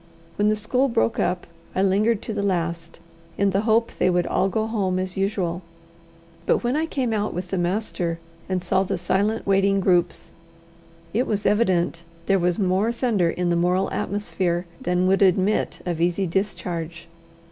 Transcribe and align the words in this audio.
When 0.35 0.49
the 0.49 0.55
school 0.55 0.87
broke 0.89 1.19
up, 1.19 1.45
I 1.75 1.83
lingered 1.83 2.23
to 2.23 2.33
the 2.33 2.41
last, 2.41 2.99
in 3.37 3.51
the 3.51 3.61
hope 3.69 3.91
they 3.91 4.09
would 4.09 4.25
all 4.25 4.49
go 4.49 4.65
home 4.65 4.97
as 4.97 5.15
usual; 5.15 5.61
but 6.47 6.63
when 6.63 6.75
I 6.75 6.87
came 6.87 7.13
out 7.13 7.35
with 7.35 7.49
the 7.49 7.57
master, 7.59 8.17
and 8.49 8.63
saw 8.63 8.81
the 8.81 8.97
silent 8.97 9.45
waiting 9.45 9.79
groups, 9.79 10.31
it 11.13 11.27
was 11.27 11.45
evident 11.45 12.03
there 12.25 12.39
was 12.39 12.57
more 12.57 12.91
thunder 12.91 13.29
in 13.29 13.51
the 13.51 13.55
moral 13.55 13.91
atmosphere 13.91 14.65
than 14.81 15.05
would 15.05 15.21
admit 15.21 15.81
of 15.85 16.01
easy 16.01 16.25
discharge. 16.25 17.07